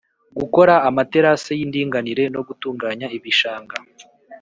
[0.39, 3.75] gukora amaterase y'indinganire no gutunganya ibishanga